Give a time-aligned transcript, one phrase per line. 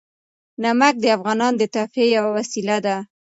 [0.63, 2.95] نمک د افغانانو د تفریح یوه وسیله ده.